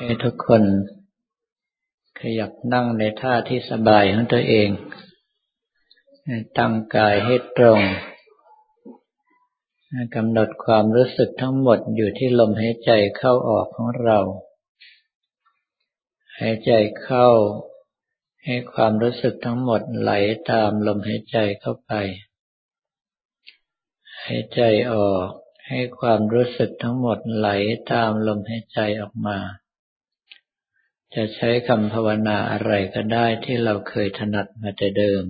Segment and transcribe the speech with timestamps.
[0.00, 0.62] ให้ทุกคน
[2.20, 4.68] ขยับนั่งในท่าที่สบายของตัวเอง
[6.58, 7.80] ตั้งกายให้ตรง
[10.14, 14.18] กำหนดความรู้สึกทั้งหมดอยู่ที่ลมหายใจเข้าออกของเรา
[16.40, 16.72] หายใจ
[17.02, 17.28] เข้า
[18.44, 20.12] ให้ความรู้สึกทั้งหมดไหล
[20.50, 21.92] ตามลมหายใจเข้าไป
[24.24, 24.60] หายใจ
[24.92, 25.28] ออก
[25.68, 27.48] ให้ความรู้สึกทั้งหมดไหล
[27.92, 29.38] ตามลมหายใจออกมา
[31.18, 35.24] จะใช้คำภาวนาอะไรก็ได้ที่เราเคยถนัดมาแต่เดิม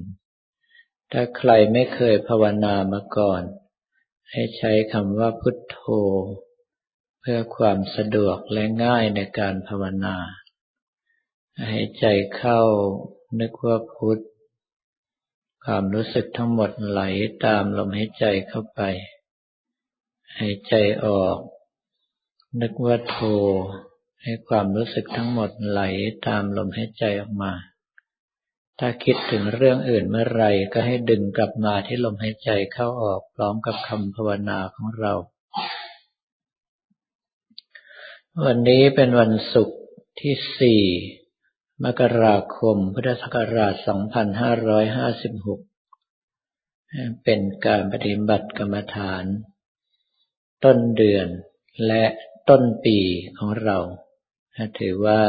[1.12, 3.42] ถ้าใครไม่เคยภาวนามาก่อน
[4.30, 5.78] ให้ใช้คำว่าพุทโธ
[7.20, 10.16] เพื่อความสะดวกและง่ายในการภาวนา
[11.70, 12.06] ให้ใจ
[12.36, 12.60] เข้า
[13.40, 14.18] นึกว่าพุท
[15.64, 17.00] ความรู้สึกทั้งหมดไหล
[17.44, 18.80] ตามลมหายใจเข้าไป
[20.34, 21.38] ให้ใจออก
[22.60, 23.18] นึกว่าโท
[24.22, 25.80] ให้ความรู้สึกทั้งหมดไหล
[26.26, 27.52] ตามลมหายใจออกมา
[28.78, 35.12] ถ้าคิดถึงเรื่องอื่นเมื่อไรก็ให้ดึงกลับมาที่ลมหายใจเข้าออกพร้อมกับคำภาวนาของเรา
[38.44, 39.80] วันนี้เป็นวันศุกร์
[40.20, 40.82] ที่สี่
[41.84, 43.74] มกราคม พุทธศักราช
[44.66, 49.24] 2556 เป็นการปฏิบัติกรรมฐาน
[50.64, 51.26] ต้นเดือน
[51.86, 52.04] และ
[52.48, 52.98] ต้นปี
[53.38, 53.78] ของเรา
[54.78, 55.20] ถือว่า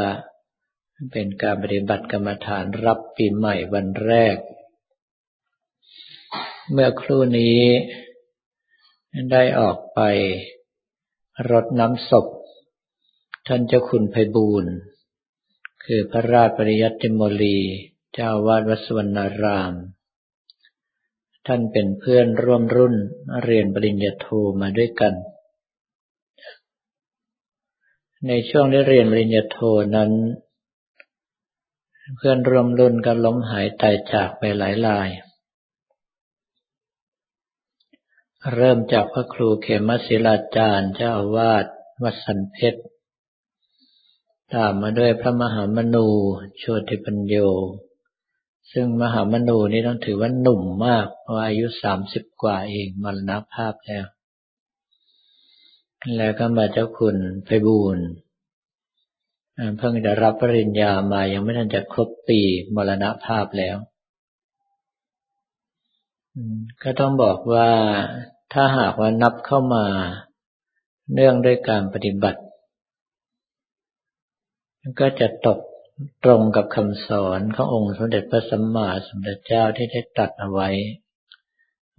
[1.12, 4.36] เป็นการปฏิบัติกรรมฐานรับปีใหม่วันแรก
[6.72, 7.60] เมื่อครู่นี้
[9.32, 10.00] ได้ออกไป
[11.50, 12.26] รดน้ำศพ
[13.46, 14.72] ท่านเจ้าคุณไพบูรณ์
[15.84, 17.58] คือพระราชปริยัติโมลี
[18.14, 19.74] เจ้าวาดวัดสวรรณาราม
[21.46, 22.94] ท่านเป็นเพื่อนร่วมรุ่น
[23.44, 24.26] เรียนปริญญาโท
[24.60, 25.14] มาด้วยกัน
[28.26, 29.58] ในช่วงที่เรียนปริญญาโท
[29.96, 30.10] นั้น
[32.16, 35.08] เพื่อนร่วมรุ่นก็ล้มหายตายจากไปหลายราย
[38.54, 41.64] เริ่มจากพระครูเขมศิลาจารย์เจ้าอาวาส
[42.02, 42.80] วัดสันเพชร
[44.54, 46.06] ตามมาด้วยพระมหามนู
[46.58, 47.34] โชติปัญโย
[48.72, 54.06] ซึ่งมหามนูนี้ต้องถือว่าหนุ่มมากเพราะอายุสามสิบกว่าเองมรณภาพแล้ว
[56.16, 57.98] แล้วก็มาเจ้าคุณไพบูล
[59.76, 62.40] เพิ่งจะรับปริญญามายังไม่ทันจะครบปี
[62.74, 63.76] มรณภาพแล้ว
[66.82, 67.70] ก็ต้องบอกว่า
[68.52, 69.86] ถ้าหากว่านับเข้ามา
[71.12, 72.40] เนื่องด้วยการปฏิบัติ
[75.00, 75.58] ก็จะตก
[76.24, 80.68] ตรงกับคำสอนขององค์สมเด็จพระสัมมาสัมพุทธเจ้าที่ได้ตรัสเอาไว้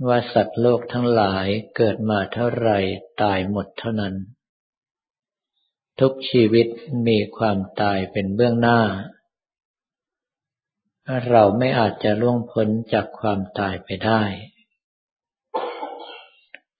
[0.07, 2.69] ว่าสัตว์โลกทั้งหลายเกิดมาเท่าไร
[3.21, 4.15] ตายหมดเท่านั้น
[5.99, 6.67] ทุกชีวิต
[7.07, 8.81] มีความตายเป็นเบื้องหน้า
[11.29, 14.23] เราไม่อาจจะล่วงพ้นจากความตายไปได้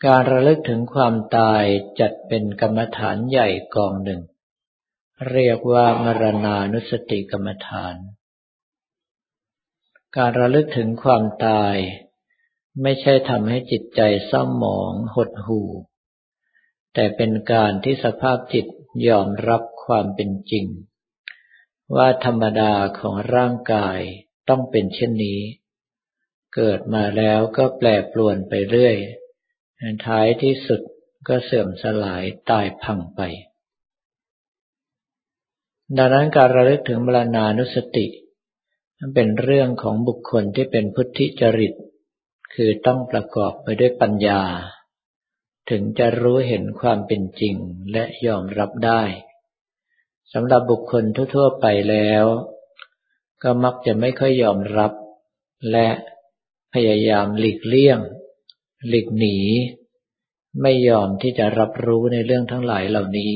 [0.06, 1.64] การระลึกถึงความตาย
[2.00, 4.22] จัดเป็นกรรมฐานใหญ่กองหนึ่ง
[5.32, 7.96] เรียกว่ามรณานุสติกรรมฐาน
[10.18, 11.76] การระลึกถึงความตาย
[12.82, 15.70] ไม่ใช่ทำให้จิตใจเศร้าหมองหดหู่
[16.94, 18.66] แต่เป็นการที่สภาพจิต
[19.08, 20.66] ยอมรับความเป็นจริง
[21.96, 24.00] ว่าธรรมดาของร่างกาย
[24.50, 25.40] ต้องเป็นเช่นนี้
[26.56, 28.96] เกิดมาแล้วก็แปรปรวนไปเรื่อย
[30.06, 30.82] ท้ายที่สุด
[31.28, 33.22] ก็เสื่อมสลายตายพังไป
[35.98, 38.06] ดังนั้นการระลึกถึงมรณานุสติ
[39.16, 41.74] เป็นเรื่องของบุคคลที่เป็นพุทธิจริต
[42.54, 44.42] คือต้องประกอบไปด้วยปัญญา
[45.70, 47.56] ถึงจะรู้เห็นความเป็นจริง
[47.92, 49.02] และยอมรับได้
[50.34, 51.04] สำหรับบุคคล
[51.36, 52.26] ทั่วๆไปแล้ว
[53.44, 54.92] ก็มักจะไม่ค่อยยอมรับ
[55.72, 55.88] และ
[56.74, 58.00] พยายามหลีกเลี่ยง
[58.88, 59.38] หลีกหนี
[60.62, 63.34] ไม่ยอมที่จะรับรู้ในเรื่องทั้งหลายเหล่านี้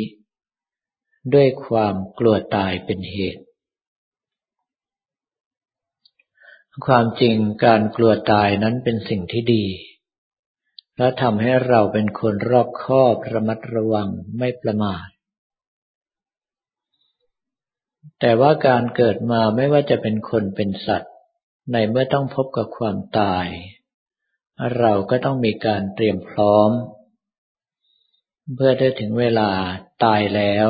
[1.34, 3.43] ด้วยความกลัวตายเป็นเหตุ
[6.86, 9.66] ความจริงการกลัวตายนั้นเป็นสิ่งที่ดี
[10.98, 15.08] และทำให้เราเป็นคนรอบคอบระมัดระวังไม่ประมาท
[18.20, 21.14] แต่ว่าการเกิดมาไม่ว่าจะเป็นคนเป็นสัตว์
[21.72, 23.48] ในเมื่อต้องพบกับความตาย
[24.80, 26.72] เราก็ต้องมีการเตรียมพร้อม
[28.56, 29.50] เพื่อได้ถึงเวลา
[30.04, 30.68] ตายแล้ว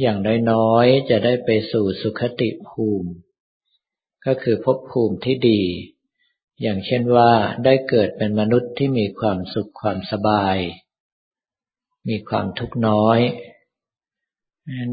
[0.00, 0.18] อย่าง
[0.50, 3.10] น้อยๆจะได้ไปสู่สุขติภูมิ
[4.26, 5.60] ก็คือภพภูมิที่ดี
[6.62, 7.32] อย่างเช่นว่า
[7.64, 10.56] ได้เกิดเป็นมนุษย์ที่มีความสุขความสบาย
[12.08, 13.20] มีความทุกข์น้อย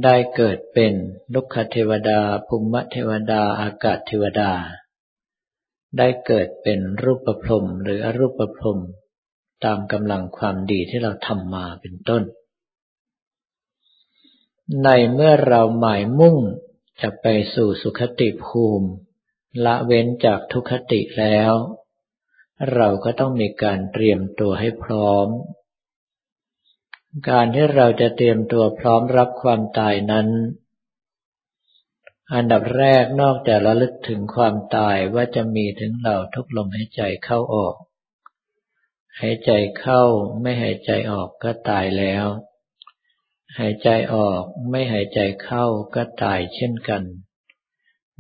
[0.04, 0.94] ได้เกิดเป็น
[1.34, 4.52] ลุกขเทวดาภูมิเทวดาอากาศเทวดา
[5.98, 8.80] ได้เกิดเป็นรูปประพรมหรืออรูปประพรม
[9.64, 12.24] ตามกำลังความดีที่เราทำมาเป็นต้น
[14.84, 16.38] ในเมื่อเราหมายมุ่ง
[17.02, 18.90] จะไปสู่สุขติภูมิ
[19.66, 21.54] ละเว้นจากทุกขติแล้ว
[22.74, 25.28] เราก็ต้องมีการเตรียมตัวให้พร้อม
[27.30, 30.28] การที่เราจะเตรียมตัวพร้อมรับความตายนั้น
[32.34, 37.76] อันดับแรกนอกจากระลึกถึงความตายว่าจะมีถึงเราทุกลมหายใจเข้าออก
[39.22, 40.02] หายใจเข้า
[40.42, 42.26] ไม่หายใจออกก็ตายแล้ว
[43.60, 45.66] หายใจออกไม่หายใจเข้า
[45.96, 47.04] ก็ตายเช่นกัน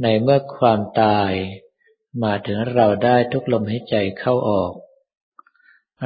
[0.01, 1.31] ในเมื่อความตาย
[2.24, 4.74] มาถึงเราได้ทุกลมหายใจเข้าออก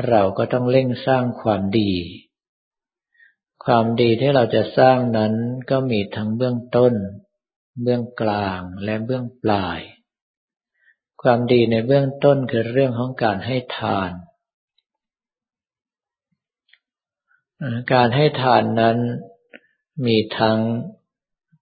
[0.07, 1.91] เราก็ต้องเร่งสร้างความดี
[3.65, 5.33] ความดีที่เราจะสร้างนั้น
[5.69, 6.93] ก็มีทั้งเบื้องต้น
[7.81, 9.79] เบื้องกลางและเบื้องปลาย
[11.21, 14.11] ความดีในเบื้องต้นคือเรื่องของการให้ทาน
[17.93, 18.97] การให้ทานนั้น
[20.05, 20.59] มีทั้ง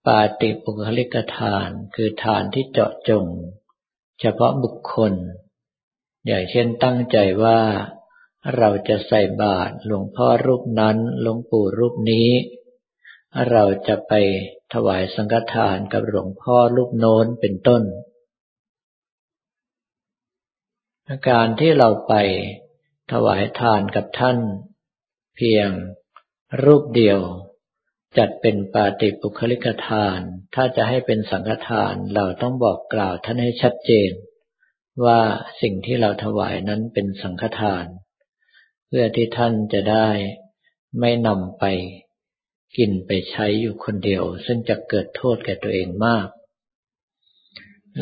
[0.05, 3.25] ปาติปุคลิกทานคือทานที่เจาะจง
[4.19, 5.13] เฉพาะบุคคล
[6.27, 7.59] อย่างเช่นตั้งใจว่า
[8.57, 12.29] เราจะใส่บาตรหลวงพ่อรูปนั้นหลวงปู่รูปนี้
[13.49, 14.13] เราจะไป
[14.73, 17.83] ถวายสังฆทานกับหลวงพ่อรูปโน้นเป็นต้น
[21.29, 22.13] การที่เราไป
[23.11, 24.37] ถวายทานกับท่าน
[25.35, 25.69] เพียง
[26.63, 27.19] รูปเดียว
[28.17, 30.19] จัดเป็นปาติปุคลิกทาน
[30.55, 34.11] ถ้าจะให้เป็นสังฆทานเราต้องบอกกล่าวท่านให้ชัดเจน
[35.05, 35.19] ว่า
[35.61, 37.85] สิ่งที่เราถวายนั้นเป็นสังฆทาน
[38.87, 40.09] เพื่อที่ท่านจะได้
[40.99, 41.65] ไม่นำไป
[42.77, 46.27] กินไปใช้อยู่คนเดียว ซึ่งจะเกิดโทษแก่ตัวเองมาก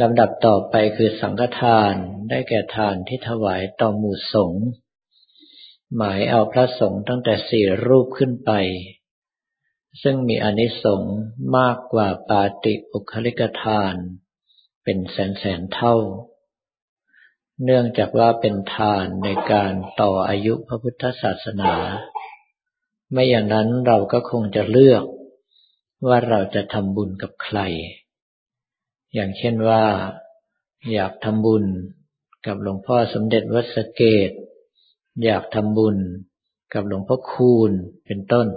[0.02, 1.94] ลำดับต่อไปคือสังฆทาน
[2.30, 4.66] ได้แก่ทานที่ถวายต่อหมู่สงฆ์
[5.96, 8.52] หมายเอาพระสงฆ์ตั้งแต่สี่รูปขึ้นไป
[10.02, 11.18] ซึ่งมีอนิสงส์
[11.58, 13.96] มากกว่าปาติอุคลิกทาน
[14.84, 15.96] เป็นแสนแสนเท่า
[17.64, 21.74] เนื่องจากว่าเป็นทานในการต่ออายุพระพุทธศาสนา
[23.12, 25.04] ไม่อย่างนั้นเราก็คงจะเลือก
[26.08, 27.60] ว่าเราจะทำบุญกับใคร
[29.14, 29.84] อย่างเช่นว่า
[30.94, 31.66] อยากทำบุญ
[32.46, 34.32] กับหลวงพ่อสมเด็จวัดสเกต
[35.24, 35.98] อยากทำบุญ
[36.74, 37.72] กับหลวงพ่อคูณ
[38.06, 38.48] เป็นต้น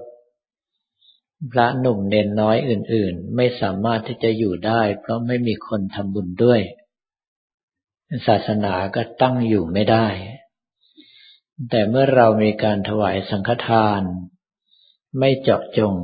[1.51, 6.61] พระหนุ่มเนนน้อยอื่นๆ ไม่สามารถที่จะอยู่ได้ เพราะไม่มีคนทำบุญด้วย
[8.27, 10.07] ศาสนาก็ตั้งอยู่ไม่ได้
[11.71, 14.03] แต่เมื่อเรามีการถวายสังฆทาน
[15.19, 15.95] ไม่เจาะจง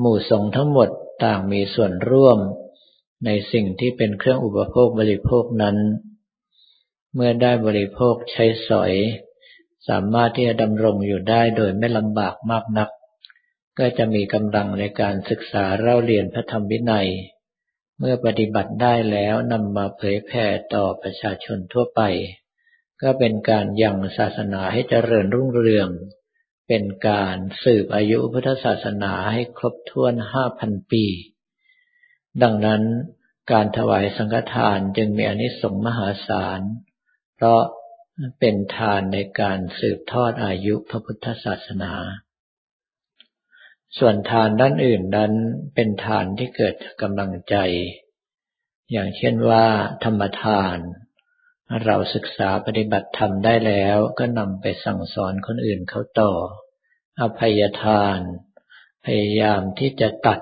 [0.00, 0.88] หมู่สงฆ์ทั้งหมด
[1.24, 2.38] ต่างมีส่วนร่วม
[3.24, 5.76] ในสิ่งที่เป็นเครื่องอุปโภคบริโภคนั้น
[7.14, 8.92] เมื่อได้บริโภคใช้สอย
[9.88, 12.88] สามารถที่จะดำรงอยู่ได้โดยไม่ลำบากมากนัก
[13.80, 17.08] ก็จะมีกำลังในการศึกษาเล่าเรียนพระธรรมวินัย
[17.98, 22.02] เมื่อปฏิบัติได้แล้วนำมาเผยแผ่ต่อประชาชนทั่วไป
[23.02, 25.88] ก็เป็นการยังศาสนาให้เจริญรุ่งเรือง
[26.68, 31.04] เป็นการสืบอายุพุทธศาสนาให้ครบถ้วนห้าพันปี
[32.42, 32.82] ดังนั้น
[33.52, 36.60] การถวายสังฆทานจึงมีอนิสงส์มหาศาล
[37.36, 37.62] เพราะ
[38.40, 41.94] เป็นทานในการสืบทอดอายุพระพุทธศาสนา
[43.98, 45.32] ส่วนทานด้านอื่นนั้น
[45.74, 47.56] เป็นทานที่เกิดกำลังใจ
[48.92, 49.64] อย่างเช่นว่า
[50.04, 50.78] ธรรมทาน
[51.84, 56.32] เราศึกษาปฏิบัติธรรมได้แล้วก็นำไปสั่งสอนคนอื่นเขาต่อ
[57.20, 58.18] อภัยทาน
[59.04, 60.40] พยายามที่จะตัด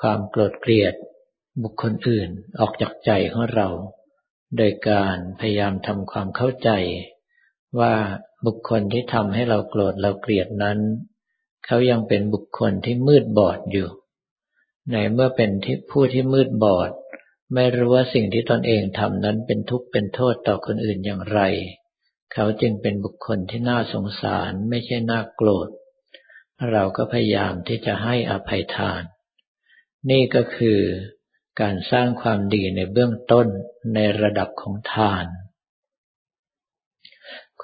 [0.00, 0.94] ความโกรธเกลียด
[1.62, 3.68] บุคคลอื่นออกจากใจของเรา
[4.56, 6.70] โดยการพยายามทำความเข้าใจ
[7.80, 7.94] ว่า
[8.46, 10.78] บุคคลที่ทำให้เราโกรธเราเกลียดนั้น
[11.70, 13.88] เขายังเป็นบุคคลที่มืดบอดอยู่
[14.92, 16.90] ในเมื่อเป็นที่ผู้ที่มืดบอด
[17.54, 21.40] ไม่รู้ว่าสิ่งที่ตนเองทำนั้นเป็นทุกข์เป็นโทษต่อคนอื่นอย่างไร
[22.32, 25.68] เขาจึงเป็นบุคคลที่น่าสงสารไม่ใช่น่าโกรธ
[26.70, 29.02] เราก็พยายามที่จะให้อภัยทาน
[30.10, 30.80] นี่ก็คือ
[31.60, 33.46] การสร้างความดีในเบื้องต้น
[33.94, 35.26] ในระดับของทาน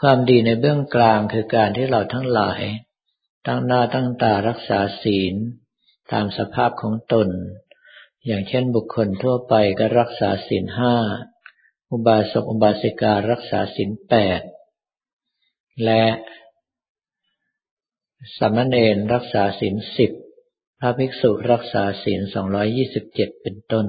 [0.01, 2.63] ความดีในเบื้องกลางคือการที่เราทั้งหลาย
[3.47, 5.35] ตั้งหน้าตั้งตารักษาศีล
[6.13, 7.29] ตามสภาพของตน
[8.27, 10.95] อย่างเช่นบุคคลทั่วไปก็รักษาศีลห้า
[11.91, 14.41] อุบาสกอุบาสิการักษาศีลแปด
[15.85, 16.05] และ
[18.39, 20.13] สมณเณรรักษาศีลสิบ
[20.81, 22.21] พระภิกษุรักษาศีล
[22.83, 23.87] 227เป็นต้น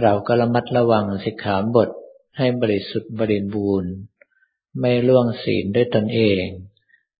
[0.00, 1.90] เราก็ระมัดระวังสิกขาบท
[2.38, 3.92] ให้บริสุทธิ์บริบูรณ์
[4.80, 6.44] ไม่ล่วงศีลด้วยตนเอง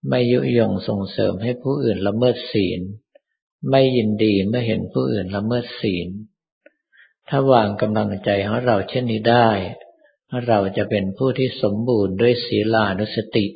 [0.08, 2.80] ไม่ยุยงส่งเสริมให้ผู้อื่นละเมิดศีล
[3.70, 6.08] ไม่ยินดีเมื่อเห็นผู้อื่นละเมิดศีล
[7.28, 9.48] ถ้าวางกำลังใจของเราเช่นนี้ได้
[10.46, 13.46] เราจะเป็นผู้ที่สมบูรณ์ด้วยศีลานุสติ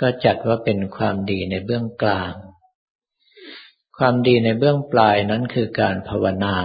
[0.00, 2.34] ก็จัดว่าเป็นความดีในเบื้องกลาง
[3.98, 6.56] ความดีในเบื้องปลายนั้นคือการภาวนา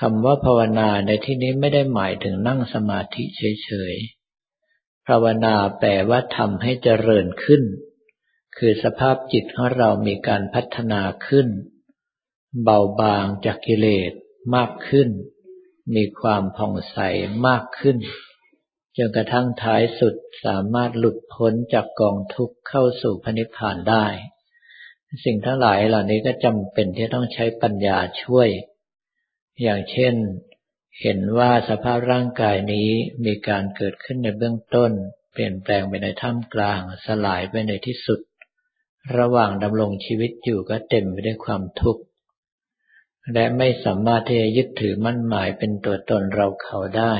[0.00, 4.15] คำว่าภาวนาในที่นี้ไม่ได้หมายถึงนั่งสมาธิเฉยๆ
[5.08, 7.62] ภาวนาแปลว่าทำให้เจริญขึ้น
[8.56, 11.48] คือสภาพจิตของเรามีการพัฒนาขึ้น
[12.62, 14.12] เบาบางจากกิเลส
[14.54, 15.08] มากขึ้น
[15.94, 16.98] มีความผ่องใส
[17.46, 17.98] มากขึ้น
[18.96, 24.06] จนกระทั่งท้ายสุดสามารถหลุดพ้นจากกองทุกข์เข้าสู่พระนิพพานได้
[25.24, 28.48] สิ่งทั้งหลายเหล่านี้ก็จำเป็นที่ต้องใช้ปัญญาช่วย
[29.62, 30.14] อย่างเช่น
[31.02, 32.90] เห็นว่าสภาพร่างกายนี้
[33.24, 34.92] มีการเกิดขึ้นในเบื้องต้น
[35.32, 38.20] เปลี่ยนแปลงไปในท่ามกลาง สลายไปในที่สุด
[39.18, 42.02] ระหว่างดำรงชีวิตอยู่ก็เต็มไปด้วยความทุกข์
[43.32, 47.14] และไม่สามารถที่จะยึดถือมั่นหมายเป็นตัวตนเราเขาได้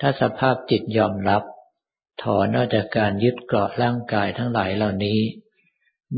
[0.00, 1.42] ถ้าสภาพจิตยอมรับ
[2.22, 5.20] ถอนออกจากการยึดเกาะร่างกายทั้งหลายเหล่านี้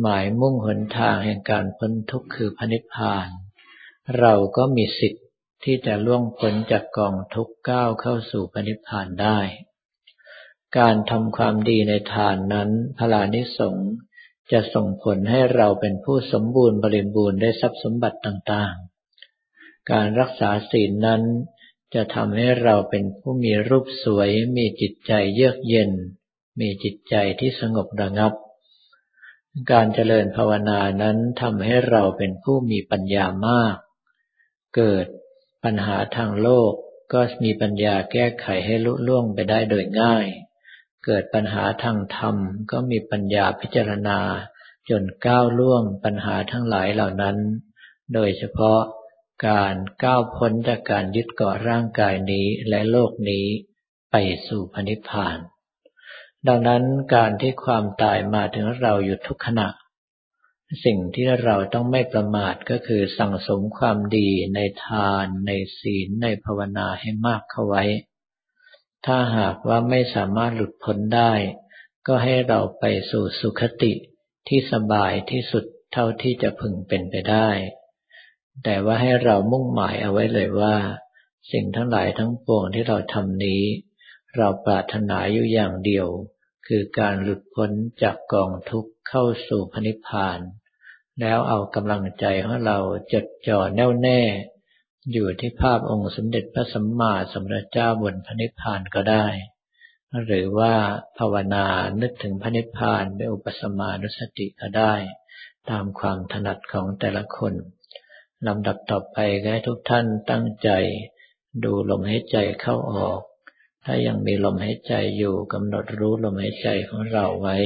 [0.01, 3.29] หมายมุ่งหนทางแห่งการพ้นทุกข์คือพระนิพพาน
[4.19, 5.24] เราก็มีสิทธิ
[5.65, 9.39] ที่จะล่วงพ้นจากกองทุกข์ก้าวเข้าสู่ปณิพานได้
[10.79, 13.77] การทำความดีในทานนั้นพลานิสง
[14.53, 21.23] จะส่งผลให้เราเป็นผู้สมบูรณ์บริบูรณ์ได้ทรัพย์สมบัติต่างๆ การรักษาศีลนั้น
[21.95, 25.91] จะทำให้เราเป็นผู้มีรูปสวย มีจิตใจเยือกเย็น
[26.61, 28.33] มีจิตใจที่สงบระงับ
[29.73, 33.77] การเจริญภาวนานั้นทำให้เราเป็นผู้มีปัญญามาก
[34.77, 35.07] เกิด
[35.65, 36.73] ปัญหาทางโลก
[37.13, 40.27] ก็มีปัญญาแก้ไขให้ลุล่วงไปได้โดยง่าย
[41.05, 42.37] เกิดปัญหาทางธรรม
[42.71, 44.21] ก็มีปัญญาพิจารณา
[44.91, 47.37] จนก้าวล่วงปัญหาทั้งหลายเหล่านั้น
[48.15, 48.81] โดยเฉพาะ
[49.49, 53.47] การก้าวพ้นจากการยึดเกาะร่างกายนี้และโลกนี้
[54.11, 54.17] ไป
[54.47, 55.39] สู่พนิพพาน
[56.49, 59.69] ดังนั้นการที่ความตายมาถึงเราอยู่ทุกขณะ
[60.85, 67.85] สิ่งที่เราต้องไม่ประมาทก็คือสั่งสมความดีในทาน ในศีล ในภาวนาให้มากเข้าไว้
[69.07, 71.33] ถ้าหากว่าไม่สามารถหลุดพ้นได้
[72.07, 73.93] ก็ให้เราไปสู่สุขติ
[74.49, 77.49] ที่สบายที่สุดเท่าที่จะพึงเป็นไปได้
[78.65, 80.77] แต่ว่าให้เรามุ่งหมายเอาไว้เลยว่า
[81.53, 83.63] สิ่งทั้งหลายทั้งปวงที่เราทำนี้
[84.37, 86.07] เราปรารถนาอยู่อย่างเดียว
[86.67, 87.71] คือการหลุดพ้น
[88.03, 90.39] จากกองทุกข์เข้าสู่พระนิพพาน
[91.21, 92.79] แล้วเอากำลังใจของเรา
[93.13, 94.21] จดจ่อแน่วแน่
[95.13, 99.27] อยู่ที่ภาพองค์สมเด็จพระสัมมาสัมพุทธเจ้าบนพระนิพพานก็ได้
[100.27, 100.75] หรือว่า
[101.19, 101.67] ภาวนา
[102.01, 104.95] นึกถึงพระนิพพานด้วยอุปสมานุสติก็ได้
[105.71, 107.55] ตามความถนัดของแต่ละคน
[108.47, 110.71] ลำดับต่อไปก็ให้ทุกท่านตั้งใจ
[111.65, 113.21] ดูลมหายใจเข้าออก
[113.85, 117.57] ถ้ายังมีลมหายใจอยู่กำหนดรู้ลมหายใจของเราไว้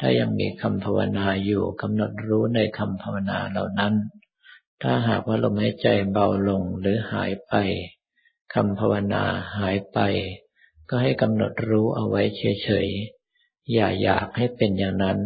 [0.00, 3.94] ถ้ายังมีคำภาวนาอยู่กำหนดรู้ในคำภาวนาเหล่านั้น
[4.82, 7.54] ถ้าหากว่าลมหายใจเบาลงหรือหายไป
[8.54, 9.24] คำภาวนา
[9.58, 9.98] หายไป
[10.88, 12.22] ก็ให้กำหนดรู้เอาไว้
[12.62, 15.18] เฉยๆ อย่าอยากให้เป็นอย่างนั้น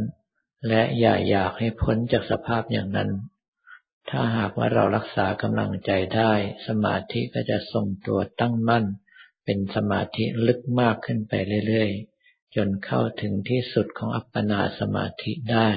[0.68, 3.10] และอย่าอยากให้พ้นจากสภาพอย่างนั้น
[4.10, 6.32] ถ้าหากว่าเรารักษากำลังใจได้
[6.66, 8.84] สมาธิก็จะทรงตัวตั้งมั่น
[9.44, 11.32] เป็นสมาธิลึกมากขึ้นไป
[11.66, 12.17] เรื่อยๆ
[12.56, 15.68] จนเข้าถึงที่สุดของอัปปนาสมาธิได้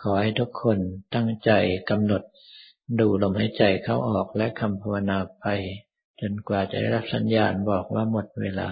[0.00, 0.78] ขอให้ทุกคน
[1.14, 1.50] ตั้งใจ
[1.90, 2.22] กำหนด
[3.00, 5.46] ดูลมหายใจเข้าออกและคำภาวนาไป
[6.20, 8.68] จนกว่าจะได้รับสัญญาณบอกว่าหมดเวลา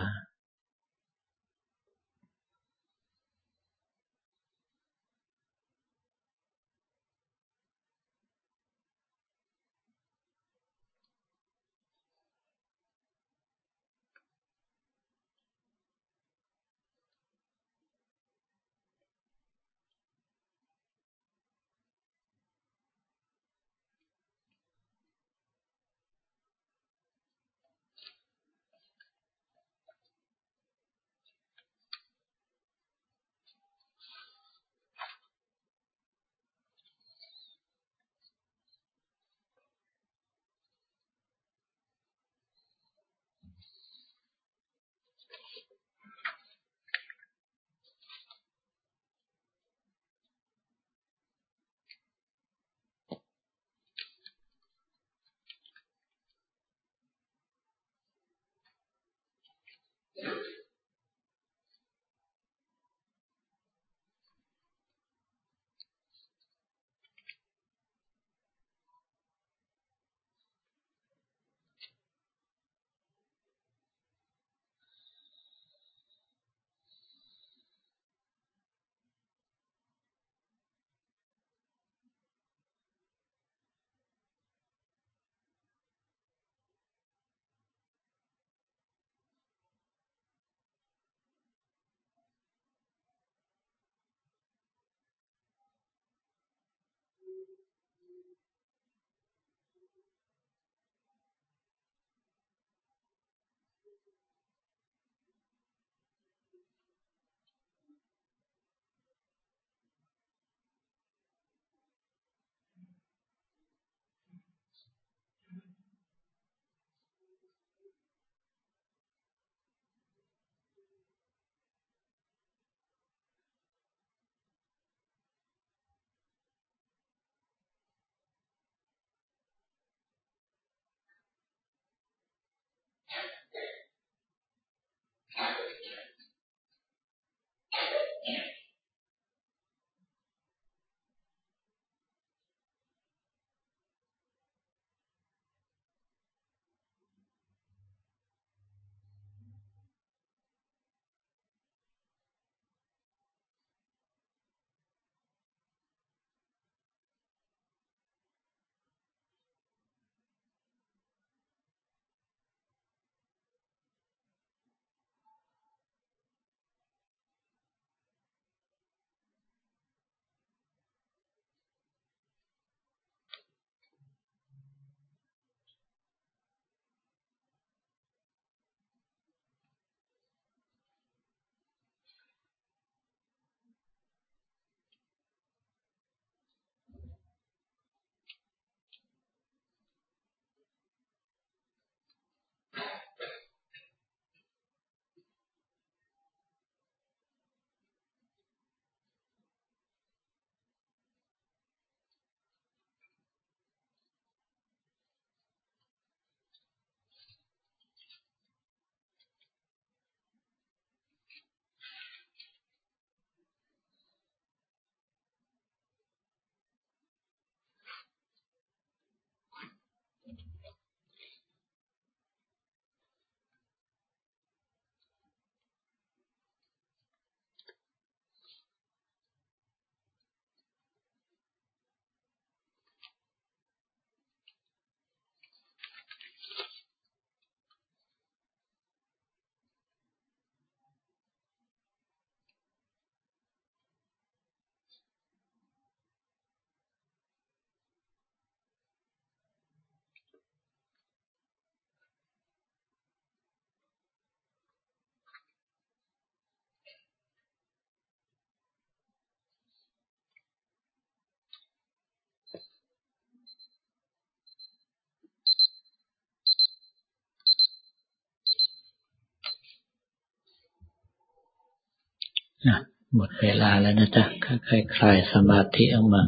[273.15, 276.23] หมดเวลาแล้วนะจ๊ะค่อยๆคลายสมาธิออกมา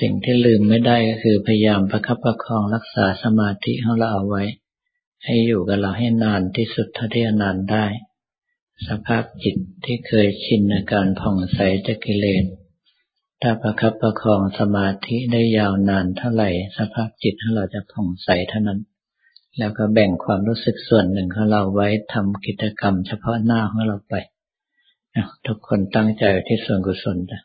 [0.00, 4.44] สิ่งที่ลืมไม่ได้ก็คือพยายามประคับประคองรักษาสมาธิของเราเอาไว้
[5.24, 7.86] ให้อยู่กับเราให้นานที่สุดเท่าที่จะนานได้
[8.88, 12.44] สภาพจิตที่เคยชินในการผ่องใสจากกิเลส
[13.42, 18.80] ถ้าประคับประคองสมาธิได้ยาวนานเท่าไหร่ สภาพจิตของเราจะผ่องใสเท่านั้น
[19.58, 24.14] แล้วก็แบ่งความรู้สึกส่วนหนึ่งของเราไว้ทำกิจกรรมเฉพาะหน้าของเราไป
[25.46, 27.40] ทุกคนตั้งใจที่ส่วนกุศลนะ